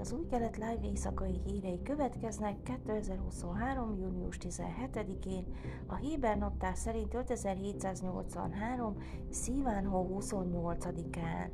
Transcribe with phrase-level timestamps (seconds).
[0.00, 3.96] az új kelet live éjszakai hírei következnek 2023.
[3.98, 5.44] június 17-én,
[5.86, 8.96] a Héber naptár szerint 5783.
[9.30, 11.48] Szívánhó 28-án.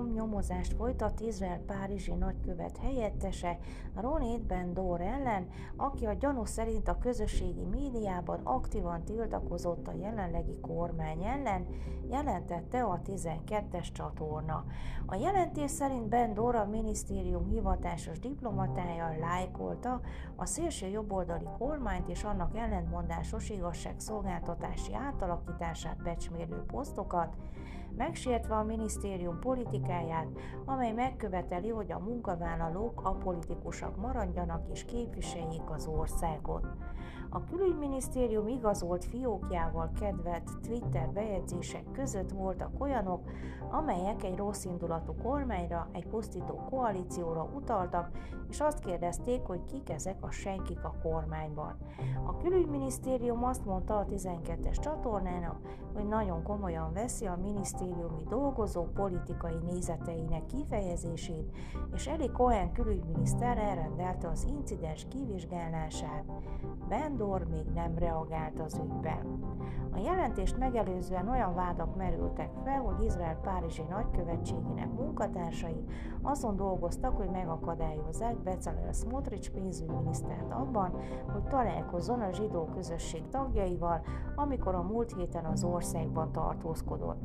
[0.00, 3.58] Minisztérium nyomozást folytat Izrael Párizsi nagykövet helyettese
[3.94, 10.58] Ronét Ben Dor ellen, aki a gyanú szerint a közösségi médiában aktívan tiltakozott a jelenlegi
[10.60, 11.66] kormány ellen,
[12.10, 14.64] jelentette a 12-es csatorna.
[15.06, 20.00] A jelentés szerint Ben Dor a minisztérium hivatásos diplomatája lájkolta
[20.36, 27.36] a szélső jobboldali kormányt és annak ellentmondásos igazságszolgáltatási átalakítását becsmérlő posztokat,
[27.96, 30.28] megsértve a minisztérium politikáját,
[30.64, 36.66] amely megköveteli, hogy a munkavállalók a politikusok maradjanak és képviseljék az országot.
[37.32, 43.20] A külügyminisztérium igazolt fiókjával kedvelt Twitter bejegyzések között voltak olyanok,
[43.70, 48.10] amelyek egy rosszindulatú kormányra, egy pusztító koalícióra utaltak,
[48.48, 51.76] és azt kérdezték, hogy kik ezek a senkik a kormányban.
[52.26, 55.60] A külügyminisztérium azt mondta a 12-es csatornának,
[55.94, 57.36] hogy nagyon komolyan veszi a
[57.80, 61.56] minisztériumi dolgozó politikai nézeteinek kifejezését,
[61.94, 66.24] és Eli Cohen külügyminiszter elrendelte az incidens kivizsgálását.
[66.88, 69.38] Bendor még nem reagált az ügyben.
[69.92, 75.84] A jelentést megelőzően olyan vádak merültek fel, hogy Izrael Párizsi nagykövetségének munkatársai
[76.22, 80.90] azon dolgoztak, hogy megakadályozzák Bezalel Smotrich pénzügyminisztert abban,
[81.32, 84.00] hogy találkozzon a zsidó közösség tagjaival,
[84.34, 87.22] amikor a múlt héten az országban tartózkodott.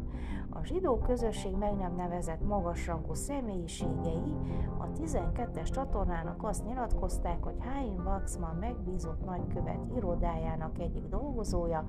[0.49, 4.35] A zsidó közösség meg nem nevezett magasrangú személyiségei
[4.77, 11.85] a 12-es csatornának azt nyilatkozták, hogy Haim Waxman megbízott nagykövet irodájának egyik dolgozója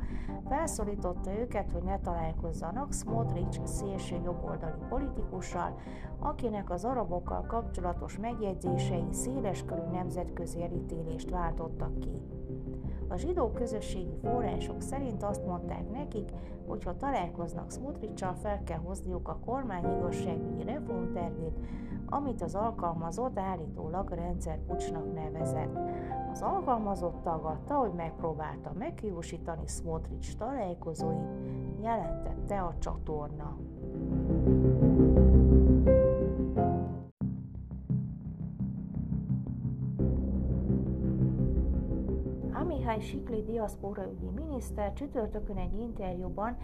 [0.48, 5.78] felszólította őket, hogy ne találkozzanak Smotrich szélső jobboldali politikussal,
[6.19, 12.20] akinek az arabokkal kapcsolatos megjegyzései széleskörű nemzetközi elítélést váltottak ki.
[13.09, 16.30] A zsidó közösségi források szerint azt mondták nekik,
[16.69, 21.59] hogy ha találkoznak Smutricsal, fel kell hozniuk a kormány igazságügyi reformtervét,
[22.06, 25.78] amit az alkalmazott állítólag rendszerpucsnak nevezett.
[26.32, 31.28] Az alkalmazott tagadta, hogy megpróbálta meghiúsítani Smotrich találkozóit,
[31.81, 33.56] jelentette a csatorna.
[42.96, 46.56] Mihály Sikli diaszporaügyi miniszter csütörtökön egy interjúban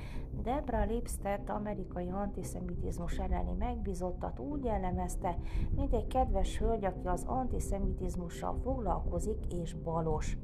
[0.42, 5.38] Debra Lipstedt amerikai antiszemitizmus elleni megbizottat úgy jellemezte,
[5.74, 10.36] mint egy kedves hölgy, aki az antiszemitizmussal foglalkozik és balos.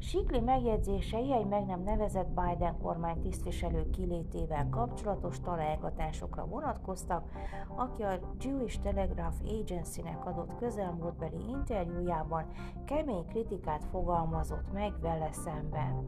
[0.00, 7.30] Sikli megjegyzései egy meg nem nevezett Biden kormány tisztviselő kilétével kapcsolatos találgatásokra vonatkoztak,
[7.76, 12.46] aki a Jewish Telegraph Agency-nek adott közelmúltbeli interjújában
[12.84, 16.04] kemény kritikát fogalmazott meg vele szemben.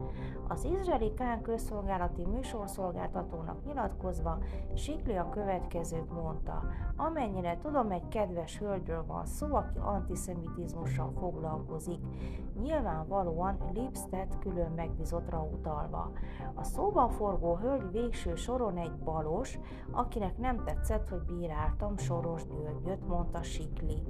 [0.47, 4.37] Az izraeli Kán közszolgálati műsorszolgáltatónak nyilatkozva
[4.75, 6.63] Sikli a következőt mondta.
[6.95, 11.99] Amennyire tudom, egy kedves hölgyről van szó, aki antiszemitizmussal foglalkozik.
[12.61, 16.11] Nyilvánvalóan Lipstedt külön megbizottra utalva.
[16.53, 19.59] A szóban forgó hölgy végső soron egy balos,
[19.91, 24.03] akinek nem tetszett, hogy bíráltam Soros Györgyöt, mondta Sikli.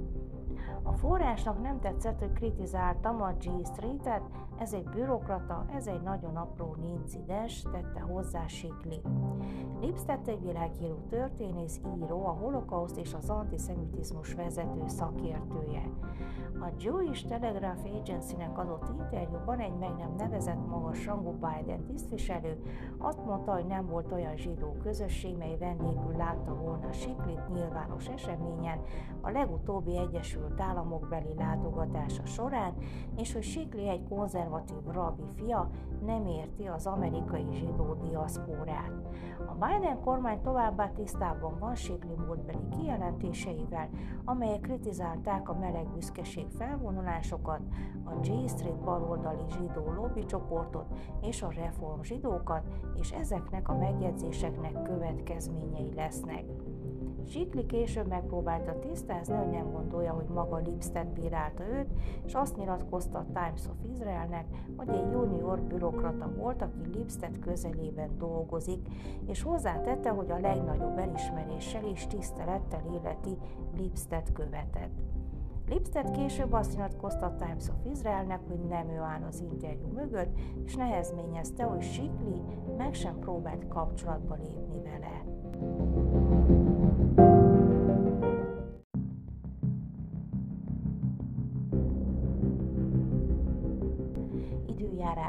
[0.82, 4.22] A forrásnak nem tetszett, hogy kritizáltam a G Street-et,
[4.58, 9.00] ez egy bürokrata, ez egy nagyon apró incidens, tette hozzá Sikli.
[9.80, 15.90] Lipstedt egy világhírű történész, író, a holokauszt és az antiszemitizmus vezető szakértője.
[16.60, 22.62] A Jewish Telegraph Agency-nek adott interjúban egy meg nem nevezett magas rangú Biden tisztviselő
[22.98, 28.80] azt mondta, hogy nem volt olyan zsidó közösség, mely vendégül látta volna Siklit nyilvános eseményen
[29.20, 32.74] a legutóbbi Egyesült Államok beli látogatása során,
[33.16, 35.70] és hogy Sikli egy konzervatív rabbi fia
[36.06, 38.92] nem érti az amerikai zsidó diaszpórát.
[39.46, 43.88] A Biden kormány továbbá tisztában van Sikli múltbeli kijelentéseivel,
[44.24, 47.60] amelyek kritizálták a meleg büszkeség felvonulásokat,
[48.04, 50.86] a J Street baloldali zsidó lobby csoportot
[51.20, 52.62] és a reform zsidókat,
[53.00, 56.44] és ezeknek a megjegyzéseknek következményei lesznek.
[57.26, 61.92] Sikli később megpróbálta tisztázni, hogy nem gondolja, hogy maga Lipstead bírálta őt,
[62.24, 64.46] és azt nyilatkozta a Times of Israelnek,
[64.76, 68.88] hogy egy junior bürokrata volt, aki Lipstead közelében dolgozik,
[69.26, 73.38] és hozzátette, hogy a legnagyobb elismeréssel és tisztelettel életi
[73.76, 75.13] Lipstead követett.
[75.68, 80.74] Lipstead később azt nyilatkozta Times of Israelnek, hogy nem ő áll az interjú mögött, és
[80.74, 82.42] nehezményezte, hogy Sikli
[82.76, 85.24] meg sem próbált kapcsolatba lépni vele.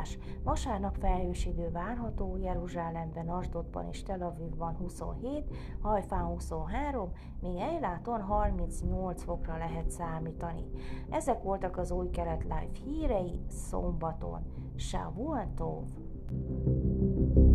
[0.05, 0.17] Időjárás.
[0.43, 5.43] Vasárnap felhős idő várható, Jeruzsálemben, Asdodban és Tel Avivban 27,
[5.81, 7.11] Hajfán 23,
[7.41, 10.65] még Eiláton 38 fokra lehet számítani.
[11.09, 14.41] Ezek voltak az új kelet live hírei szombaton.
[14.75, 15.83] Shavuot Tov!
[16.27, 17.54] thank you